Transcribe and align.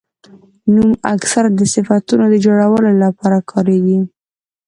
نوم 0.73 0.89
اکثره 1.13 1.49
د 1.59 1.61
صفتونو 1.73 2.25
د 2.29 2.35
جوړولو 2.45 2.89
له 3.01 3.07
پاره 3.17 3.39
کاریږي. 3.51 3.99